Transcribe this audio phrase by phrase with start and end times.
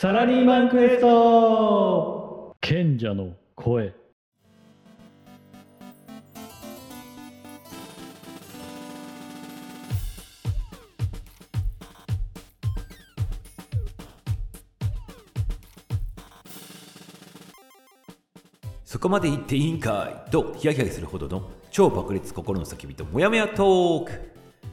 [0.00, 2.54] サラリーマンクエスト。
[2.60, 3.92] 賢者の声。
[18.84, 20.30] そこまで言っていいんかい？
[20.30, 24.12] とヒヤヒヤするほどの超爆裂心の叫びとモヤモヤトーク。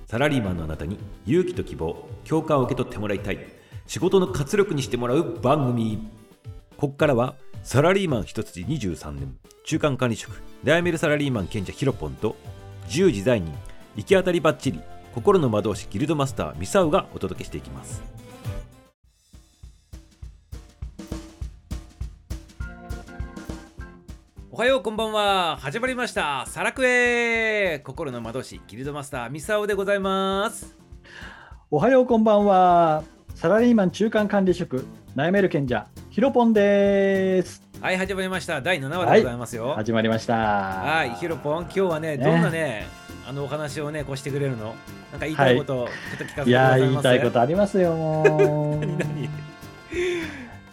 [0.06, 3.55] サラリーマンのあなたに勇気と希望共感を受け取ってもらいたい。
[3.88, 6.08] 仕事の活力にしてもらう番組。
[6.78, 9.38] ここからはサラリーマン一筋23年。
[9.64, 10.42] 中間管理職。
[10.64, 12.36] 悩めるサラリーマン賢者ヒロポンと
[12.88, 13.54] 自由自在人。
[13.96, 14.82] 行き当たりばっちり
[15.14, 18.02] 心の魔導士ギルドマスターミサウがお届けしていきます。
[24.52, 25.58] おはようこんばんは。
[25.62, 26.46] 始まりました。
[26.48, 27.80] サラクエ。
[27.80, 30.76] 心の魔導士ギルドマスターミサオでございます。
[31.70, 33.15] おはようこんばんは。
[33.36, 34.86] サラリーマン中間管理職
[35.16, 37.62] 悩める賢者ヒロポンです。
[37.82, 38.62] はい始まりました。
[38.62, 39.74] 第7話でございますよ。
[39.76, 40.36] 始まりました。
[40.36, 42.24] はい、ヒロポン今日はねね。
[42.24, 42.88] どんなね
[43.28, 44.74] あのお話をねこうしてくれるの？
[45.12, 47.94] なんか言いたいこと、ちょっと聞かせてくださいませ言いたいことありますよ。
[48.80, 48.98] 何？
[48.98, 49.30] 何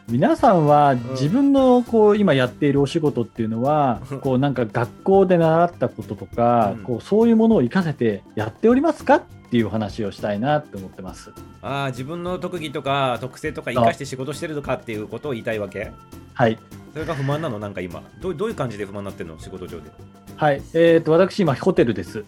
[0.08, 0.98] 皆さんはん。
[1.12, 4.20] 自分のこう今やっているお仕事っていうのはうん。
[4.20, 6.84] こうなんか学校で習ったこととかうん。
[6.84, 9.22] こうそういうものを活かせてやっておりますか？
[9.52, 11.30] っていう話をしたいなって思ってます。
[11.60, 15.92] ああ自分の特技とか特性とか生かして仕事してるとかっていうことを言いたいわけ？
[16.32, 16.58] はい、
[16.94, 17.58] それが不満なの？
[17.58, 18.02] なんか今。
[18.22, 19.38] どうどういう感じで不満になってんの？
[19.38, 19.90] 仕事上で。
[20.36, 20.62] はい。
[20.72, 22.20] えー、と私今ホテルです。
[22.20, 22.24] うん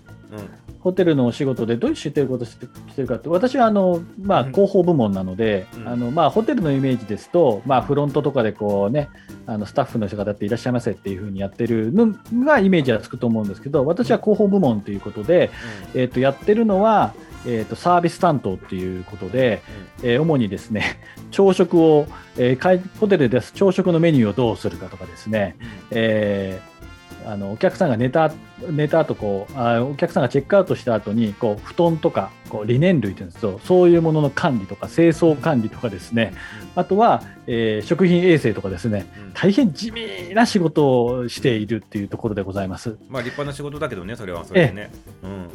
[0.84, 2.66] ホテルのお仕事でどういう知ってることして
[3.00, 4.52] るかって私はあの、まあ、うん。
[4.52, 5.88] 広報部門なので、うん。
[5.88, 9.08] あのまあ、ホテルのイメージですと、まあ、フロントとかでこう、ね、
[9.46, 15.50] あのスタッフの方っていらっしゃいませっていうふうにやってるのがイメージはつくと思うんですけど私は広報部門ということで、
[15.94, 17.14] えー、とやってるのは、
[17.46, 19.62] えー、とサービス担当っていうことで、
[20.02, 23.52] えー主にですね朝食を、えー会ホテルです。
[23.52, 25.68] 朝食のメニューをどうするかとかですね、うん。
[25.92, 26.74] えー
[27.26, 28.32] あのお客さんが寝た
[28.70, 36.34] 寝た後こうあお客さんがチェックアウトした後にこう布団とかこうリネン類というんですけどそういうものの管理とか清掃管理とかですね。
[36.76, 39.06] あとは、えー食品衛生とかですね。
[39.16, 39.22] うん。
[39.22, 42.96] うん大変地味な仕事をしているっていうところでございます。
[43.08, 44.90] まあ立派な仕事だけどねそれはそれでね、
[45.22, 45.48] うん、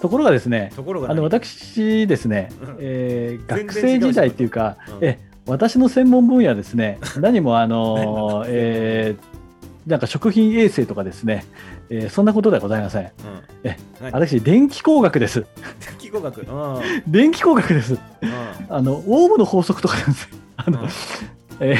[0.00, 5.04] ところがですねところがあの何私ですねうん、えー学生時代っていうか、うん。
[5.04, 9.33] え私の専門分野ですね何もあのー えー
[9.86, 11.44] なんか食品衛生とかですね、
[11.90, 13.02] えーそんなことではございません。
[13.02, 13.10] うん。
[13.64, 14.12] え何？
[14.12, 15.44] 私、電気工学です。
[15.98, 16.40] 気候学？
[16.42, 16.74] うん。
[16.76, 17.98] う ん電気工学です。
[18.68, 20.22] あの、オームの法則とかなんです。
[20.32, 20.38] よ。
[20.56, 20.88] あの、
[21.60, 21.76] えー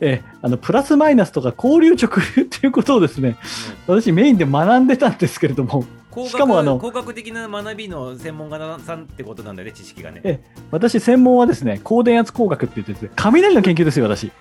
[0.00, 3.36] えーあのプラスマイナスとか交流直流っていうことをですね、
[3.86, 10.20] 私メインで学んでたんですけれども、工しかもあの学工学的な学びの専門家さんってことなんだよね知識がね。
[10.24, 10.40] え
[10.72, 14.32] 私専門はですね、高電圧工学って言ってですね、雷の研究ですよ、私。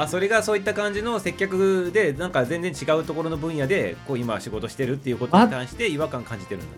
[0.00, 6.76] あそれがそういった感じの接客でなんか全然違うところの分野でこう今仕事してるっていうことに関して違和感感じてるんだ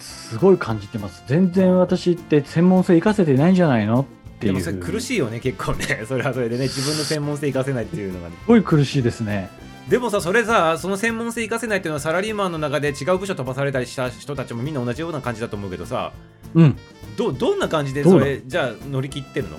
[0.00, 1.22] すごい感じてます。
[1.26, 4.04] 全然私って専門性活かせてないんじゃないのっ
[4.40, 4.52] ていう。
[4.54, 5.00] でもそれ苦い。
[5.00, 9.48] しいよね結構ね それはそれでね自分の専門性活かせないっていうのがねすごい苦しいですね。
[9.88, 16.12] でもさそれさその専門性活かせないっていうのはサラリーマンの中で違う部署飛ばされたりした人たちもみんな同じような感じだと思うけどさ
[16.54, 16.76] うん。
[17.16, 19.56] どどんな感じでそれじゃあ乗り切ってるの？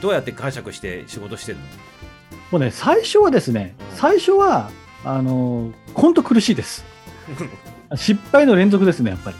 [0.00, 1.64] どうやって解釈して仕事してるの？
[2.52, 4.70] もうね、最初はですね、うん最初は、
[5.04, 6.84] あのー、本当苦しいです。
[7.94, 9.36] 失敗の連続ですね、やっぱり。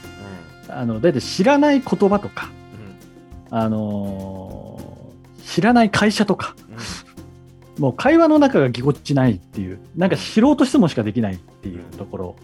[0.68, 2.50] あの、だいたい知らない言葉とか、
[3.50, 3.58] うん。
[3.58, 4.82] あのー
[5.44, 6.56] 知らない会社とか、
[7.76, 7.82] うん。
[7.82, 12.36] もう会話の中がぎこっちないっていう、なんか素人質問しかできないっていうところ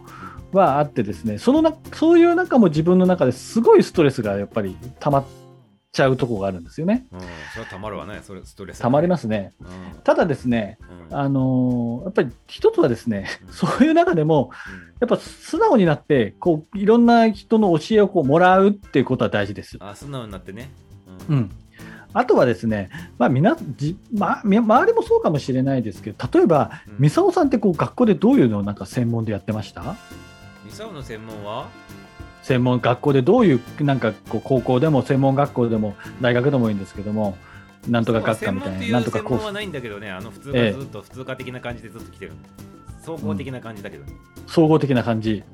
[0.52, 5.24] はあってですね、そのなそういう中も自分の中ですごいストレスがやっぱり溜まっ
[5.92, 7.06] ちゃうところがあるんですよね。
[7.12, 7.26] うん、そ
[7.56, 8.78] れはたまるわね、それストレス。
[8.80, 9.52] 溜まりまますね。
[9.60, 9.64] す。
[9.64, 10.78] うんただですね、
[11.10, 14.50] うんあのーやっぱり一つはですね、うんそういう中でも、
[15.00, 19.76] やっぱ素直になって、こう、いろんな人の教えをこうもらうっていうことは大事です。
[19.80, 20.70] あ、素直になってね。
[21.28, 21.34] う。
[21.34, 21.50] ん。
[22.14, 29.96] あとはですね、まあ、みな、じ、まあ、み周りもそうかもしれないですけど、例えば、うんミサオさんってこう、学校でどういうのをなんか専門でやってました？
[30.64, 31.68] ミサオの専門は
[32.48, 37.36] 専門、学校でどういう、なんかこう、高校でも専門学校でも大学でもいいんですけども、
[37.86, 42.32] なんとか学科みたいな、なんとかコーはないんだけどね、あの普通ええがずっと普通科的な感じでずっと来てる。
[43.02, 44.04] 総合的な感じだけど。
[44.46, 45.44] 総合的な感じ。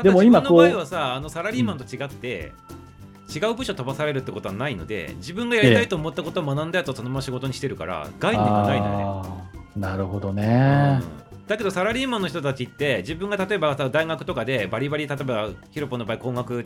[0.00, 2.52] でも今こう場合はさ、あのサラリーマンと違って、
[3.34, 9.60] 違う部署飛ばされるってことはないので、自分がやりたいと思ったことを学んだやつをそのまま仕事にしてるから、概念がないのよね。
[9.76, 11.00] なるほどね。
[11.20, 16.64] うんだけどサラリーマンの人たちって自分が例えばさ大学とかでバリバリ例えばヒロポの場合工学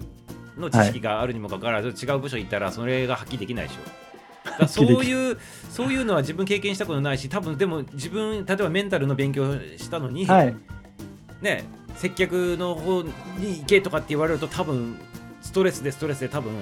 [0.56, 4.10] の知識があるにもかかわらず、違う部署行ったらそれが発揮できないでしょ。
[4.58, 5.38] だそういう
[5.70, 10.56] そういうのは自分経験したことないし多分でも自分例えばメンタルの勉強したのに、はい。
[11.40, 11.64] ね
[11.96, 13.10] 接客の方に
[13.60, 14.96] 行けとかって言われると多分
[15.42, 16.52] ストレスでストレスで多分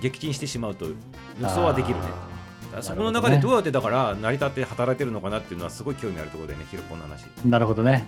[0.00, 2.31] 撃沈してしまうと予想はできるね。
[2.80, 7.26] そこの中でどうやってだから成り立って働いてるのかなっていうのはすごい興味あるところでねヒロポンの話。
[7.44, 8.06] なるほどね。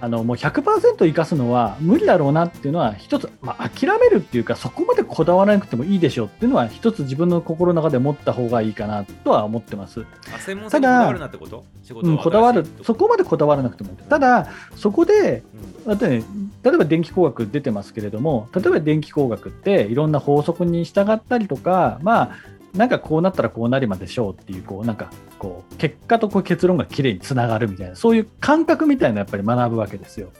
[0.00, 10.04] あのもう100%生かすのは無理だろうなっていうのは一つ、まあ、諦めるっていうかそこまでこだわらなくてもいいでしょうっていうのは一つ自分の心の中で持った方がいいかなとは思ってます。
[10.34, 11.64] あ専門性にこだわるなってこと？
[12.02, 13.96] うん、をこだわるそこまでこだわらなくてもいい。
[13.96, 16.24] ただそこでうんだってね、
[16.62, 22.36] 例えば電気工学出てますけれども例えば電気工学っていろんな法則に従ったりとかまあ
[22.74, 30.30] なんかこうなったらこうなりまでしょうっていうこうなんかこう結果とこう結論がきれいにつながるみたいなそういう感覚みたいなやっぱり学ぶわけですよ。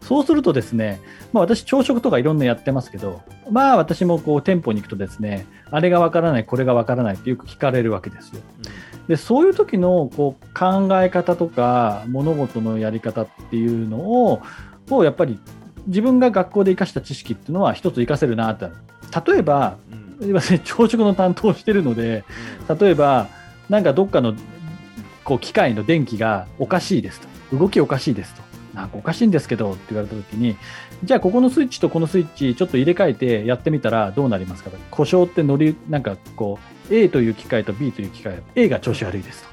[0.00, 1.00] そうするとですね、
[1.32, 3.20] まあ、私朝食とかいろんなやってますけど
[3.50, 8.40] まあ私もこう店舗に行くとですねあれがわからないこれがわからないってよく聞かれるわけですよ。
[9.08, 14.40] でそういう時のこう考え方とか物事のやり方っていうのを
[14.90, 15.38] をやっぱり
[15.86, 18.68] 自分が学校で生かした知識っていうのは一つ活かせるなって
[19.26, 22.24] 例えばうんうんすいません 朝食の担当をしてるので
[22.80, 23.28] 例えば
[23.68, 24.34] なんかどっかの
[25.24, 27.28] こう機械の電気がおかしいですと。
[27.56, 28.42] 動きおかしいですと。
[28.74, 30.56] なんかおかしいんですけどって言われた時に
[31.02, 34.76] じゃあここのスイッチとこのスイッチちょっと入れ替えてやってみたらどうなりますかと。
[34.90, 36.58] 故障って乗りなんかこ
[36.90, 39.50] う A という機械と B という機械 A が調子悪いですと。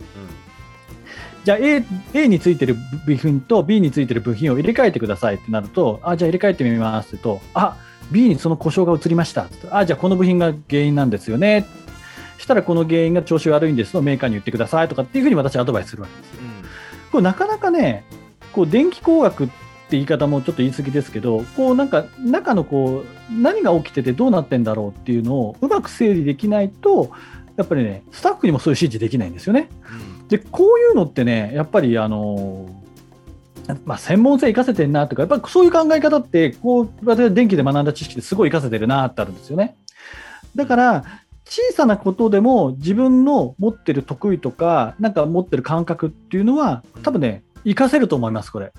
[1.43, 1.83] じゃあ A,
[2.13, 2.75] A についてる
[3.05, 7.77] 部品と B についてる部品を入れ替えてくださいってなると、あ、じゃあ入れ替えてみますと、あ、
[8.11, 11.65] B にその故障が移りましたあ、じゃあこの部品が原因なんですよね。
[12.37, 16.39] したらこの原因が調子悪いんですとメーカーに言ってくださいとかっていうふうに私はアドバイスするわけです。
[16.39, 16.57] うんうん
[17.11, 18.03] これなかなかね、
[18.51, 19.53] こう電気工学って
[19.91, 27.11] 言い方もちょっと言い過ぎですけど、こうなんか中のこう何が起きててどうなってんだろうっていうのをうまく整理できないと、
[27.55, 29.69] やっぱりね、スタッフにもそういう指示できないんですよね。
[30.27, 32.67] でこういうのってね、やっぱりあの
[33.85, 39.75] まあ、専門性生かせてるなとか、やっぱりそういう考え方って、こう私は電気で学んだ知識ですごい生かせてるなってあるんですよね。
[40.55, 41.03] だから、
[41.45, 48.73] 小さなことでも自分の持ってる得意とか、なんか持ってる感覚っていうのは、多分ね、活かせると思います、これ。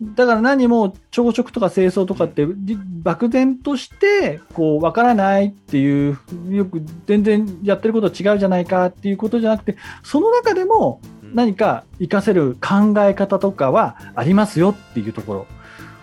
[0.00, 6.18] だから何も朝食とか清掃とかってり漠然としてこう分からないっていう
[6.50, 11.34] よく全然やってること違うじゃないかっていうことじゃなくてその中でもうん。
[11.34, 15.46] 何か活かせる考え方とかはありますよっていうところ、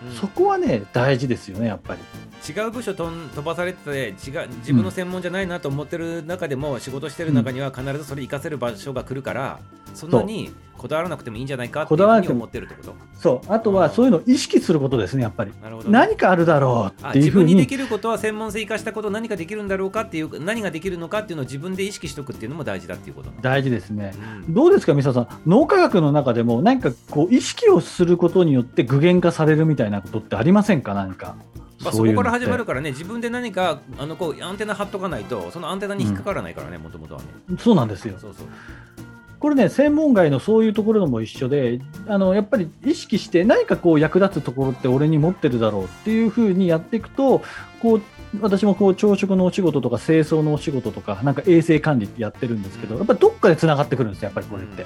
[0.08, 0.14] うん。
[0.14, 2.00] そこはね大事ですよねやっぱり。
[2.48, 9.58] 違う部署とん飛ばされてて違う自分の専門じゃないなと思ってる中でも、仕事してる中には必ずそれ活かせる場所が来るから
[9.94, 12.94] そんなにこだわらなくてもいいんじゃないかっていうふうに思ってるってこと？
[13.18, 13.52] そう。
[13.52, 15.52] あとはそういうのを意識することですねやっぱり。
[15.62, 17.46] なるほどね、何かあるだろうあっていうふうに。
[17.46, 24.14] 自分にできることは専門性生かしたこと何かできるんだろうかっていう何ができるのかっていうのを自分で意識しておくっていうのも大事だっていうこと大事ですね。
[24.46, 24.54] うん。
[24.54, 31.36] どうですか、ミサさん、脳科学の中でも、何かこう意識をすることによって具現化されるみたいなことってありませんか、何か？
[31.82, 37.28] まあ、そこから始まるからね自分で何かあのこうアンテナ張っとかないとそのアンテナに引っかからないからねもともとはね
[37.58, 38.18] そうなんですよ。
[38.18, 38.46] そうそう
[39.46, 41.78] これね、専門外のそういうところも一緒で、
[42.08, 47.42] あのやっぱり意識して、何かこう役立つところって俺に持ってるだろうっていうふうにやっていくと、
[47.80, 48.02] こう
[48.40, 54.84] 私もこう朝食のお仕事とか清掃のお仕事とか、なんか衛生管理ってやってるんですけど、やっぱりどっかでつながってくるんですよ、やっぱりこれって。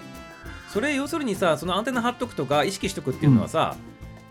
[0.69, 3.77] それ要するにさそのアンテナ張っとくとか意識しとくっていうのはさ、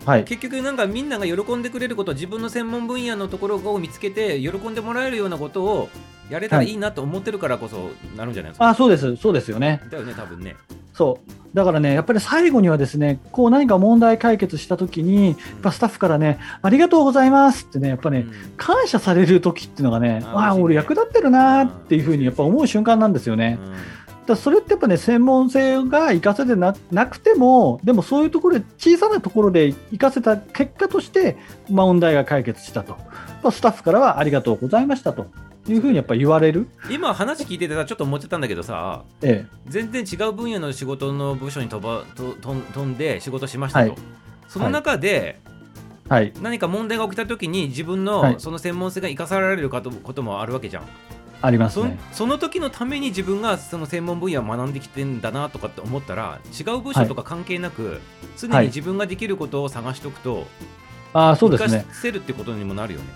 [0.06, 5.88] はい、結局なんかみんなが喜んでくれること自分の専門分野のところを見つけて喜んでもらえるようなことを
[6.30, 9.80] やれたらいいなと思ってるからこそなるんじゃないですか、あそうです、そうですよね。
[9.90, 10.56] だよね多分ね。
[10.94, 11.56] そう。
[11.56, 18.32] だからね、やっぱり最後にはですね、こう何か問題解決したときに、やっぱスタッフからね、ありがとうございますってね、やっぱね、うん。
[18.56, 23.58] 感謝されるときっていうのがね、ああ、俺役立ってるなーっていうふうにやっぱ思う瞬間なんですよね。
[24.26, 31.36] だそれってやっぱね、専門性が活かせてななくても、でもそういうところで、小さなところで活かせた結果として、
[31.70, 32.96] まあ問題が解決したと。
[33.42, 35.26] まあスタッフからはありがとうございましたと
[35.68, 36.68] いうふうにやっぱ言われる？
[36.90, 43.98] 今話聞いててさちょっと思ってたんだけどさえ全然違う分野の仕事の部署に飛ばととん飛んで仕事しましたと、はい
[44.48, 45.50] その中でえ。
[46.08, 46.32] はい。
[46.42, 50.84] 何か問題が起きた時に自分はいのその専門性が生かされるかとこともあるわけじゃん、
[51.40, 52.00] ありますそね。
[52.10, 58.00] その時のために自分がその専門分野を学んできてんだなとかって思ったら違う部署とか関係なく、
[58.36, 60.48] 常に自分ができることを探しておくと、
[61.12, 61.88] ああ、そうですね生。
[61.88, 63.06] かせるってことにもなるよね。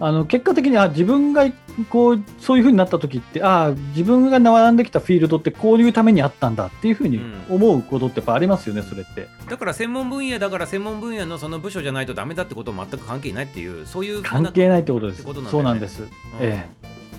[0.00, 1.44] あの結果的にあ自分が
[1.88, 9.28] こうそういうふうになった時ってああ自分が学んできたフィールドってこういうためにあったんだっていうふうに思うことってやっぱありますよね、それって。
[9.48, 15.24] だから専門分野だから専門分野のその部署じゃないとダメだってことも全く関係ないっていうそういう関係ないってことです。
[15.24, 16.02] ねそうなんです。
[16.02, 16.08] うん
[16.40, 16.68] え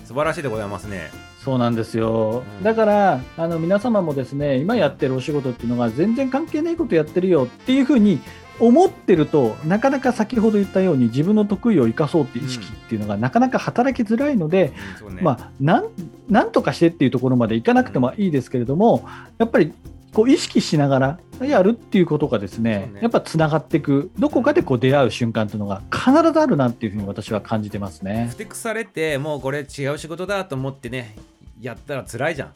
[0.04, 1.10] 素晴らしいでございますね。
[1.44, 8.18] そうなんですよ、うんだからあの皆様もですね今やってるお仕事っていうのが全然関係ないことやってるよっていうふうに
[8.60, 15.22] 思ってるとなかなか先ほど言ったように自分の得意を生かそうっていう意識っていうのがなかなか働きづらいので、ね。
[15.22, 15.88] まあ、なん
[16.28, 19.06] なんとかしてっていうところまでいかなくてもいいですけれども、
[19.38, 19.72] やっぱり
[20.12, 23.00] こう意識しながらやるっていうことがですねね。
[23.02, 28.28] やっぱつながっていくどこかでこう出会う瞬間っていうのが必ずあるなっていうふうに私は感じてますね。
[28.30, 28.36] ふ。
[28.36, 31.16] てくされてもうこれ違う仕事だと思ってね
[31.60, 32.52] やったら辛いじゃん。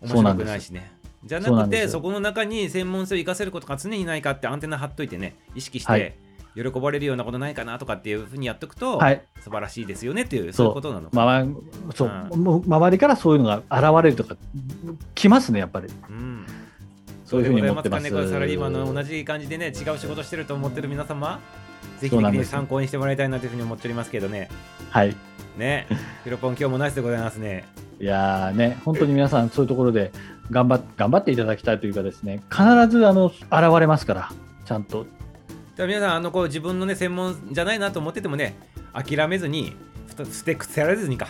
[0.00, 0.93] 面白くないしね
[1.24, 6.16] じゃなくてそこの中に専門性を生かせることが常にないかってアンテナ張っといてね意識しはて
[6.54, 9.22] 喜ばれるようなことないかなとかっていうふうにやっておくと、はい。
[9.40, 10.68] 素晴らしいですよねっていうそう。
[10.68, 11.44] いうことなのか、まあ、
[11.94, 12.28] そう。
[12.30, 14.36] うもう周りからそういうのが現れるとか
[15.14, 15.88] 来ますねやっぱり。
[16.08, 16.46] うん。
[17.24, 18.30] そういうふうに思ってます。
[18.30, 21.40] サラリーマンの同じ感じでね違う仕事してると思ってる皆様
[21.98, 24.48] ぜひね、参考にしてもらいたいなというふうに思っておりますけどね。
[24.90, 25.16] はい。
[25.56, 25.86] ね。
[26.24, 27.64] ヒロポン今日もナイスでございますね。
[28.00, 30.10] いやーね本当に皆さんそういうところで
[30.50, 34.32] 頑張っ頑張っていただきたいというかですね必ずあの現れますから
[34.64, 35.06] ちゃんと。
[35.76, 38.54] 皆さんあのこう自分のね専門じゃないなと思っててもね
[38.92, 39.74] 諦めずに
[40.06, 41.28] ステックされずにか。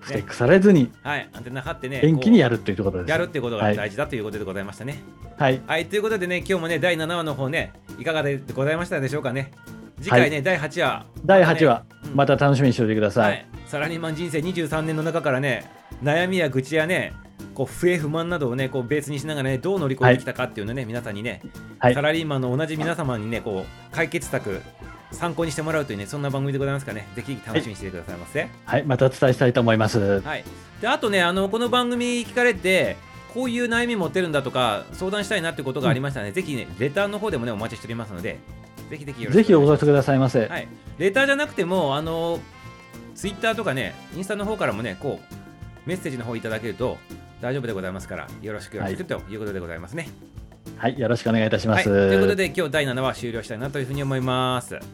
[0.00, 0.90] ふてくされずに。
[1.02, 1.28] はい。
[1.32, 3.76] アンテナ張ってね元気にやるるというところですやるっていうことがはい。
[3.76, 5.02] 大事だということでございましたね。
[5.36, 5.60] はい。
[5.66, 9.52] はい、ということでね今日もね第7話の方ねいかがでございましたでしょうかね。
[10.00, 11.06] 次回ね、第8話。
[11.24, 12.14] 第8話うん。
[12.14, 13.34] また楽しみにしておいてくださ、はい。
[13.34, 15.70] い、サラリーマン人生23年の中からね
[16.02, 17.12] 悩みや愚痴やね
[17.58, 21.42] こう不平不満などをねこうベースにしながらねどう乗り越えてきたかっていうのをね、皆さんにね、
[21.80, 21.94] はい。
[21.94, 24.62] サラリーマンの同じ皆様にねこう解決策
[25.10, 27.08] 参考にしてもらうというねそんな番組でございますからね。
[27.16, 30.20] ぜひ楽しみにしててくださいませ、はい、またお伝えしたいと思います。
[30.20, 30.44] はい、
[30.80, 32.96] であとねあのこの番組聞かれて
[33.34, 38.38] こういう悩み持ってるんだとか相談したいなってことがありましたらね、ぜひねレターの方でもねお待ちしておりますので
[38.88, 40.46] ぜひぜひよろしぜひおくお願いし寄せくださいませ。
[40.46, 42.38] はい、レターじゃなくてもあの
[43.16, 45.34] ツイッターとかねインスタの方からもねこう
[45.88, 46.98] メッセージの方いただけると
[47.40, 50.08] 大丈夫でございますからよろしくよろしくということでございますね、
[50.76, 51.88] はい、よろしくお願いいたしまはい、す。
[51.88, 54.74] ということで今日第7話終了したいなというふうに思います。
[54.74, 54.84] はい。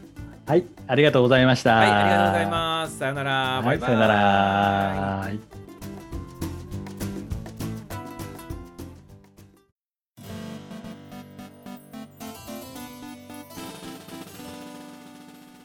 [0.47, 1.81] はい、ありがとうございました。
[1.81, 2.99] ありがとうございます。
[2.99, 3.89] さよなら、はい、バイバイ。
[3.89, 4.15] さよなら。
[4.15, 5.41] はい。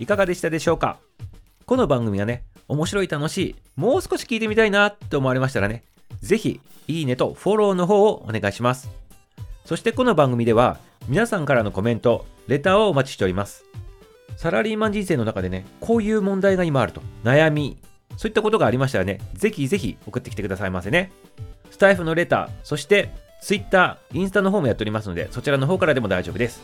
[0.02, 0.98] いかがでしたでしょうか？
[1.66, 5.84] この番組はね、面白い楽しい、もう少し聞いてみたいなって思われましたらね、
[6.22, 8.90] ぜひ、いいねとフォローの方をお願いします。
[9.64, 13.64] そしてこの番組では、皆さんからのコメント、レターをお待ちしております。
[14.38, 17.78] サラリーマン人生の中でね、こういう問題が今あると、悩み、
[18.18, 21.12] そういったことがありましたらね、ぜひぜひ送ってきてくださいませね。
[21.70, 23.12] スタイフのレター、そして
[23.44, 26.60] Twitter、インスタの方もやっておりますので、そちらの方からでも大丈夫です。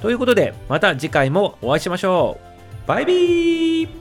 [0.00, 2.38] ということで、また次回もお会いしましょ
[2.84, 2.86] う。
[2.86, 3.99] バイビー